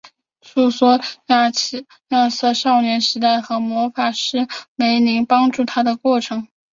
[0.41, 0.87] 叙述
[1.27, 6.47] 亚瑟的少年时期和魔法师梅林帮助他的过程。